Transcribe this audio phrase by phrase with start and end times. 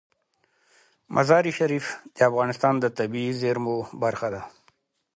[1.15, 4.41] مزارشریف د افغانستان د طبیعي زیرمو برخه ده.